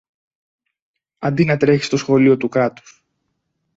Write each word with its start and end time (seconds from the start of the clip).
Αντί 1.19 1.45
να 1.45 1.57
τρέχεις 1.57 1.85
στο 1.85 1.97
Σχολείο 1.97 2.37
του 2.37 2.49
Κράτους 2.49 3.03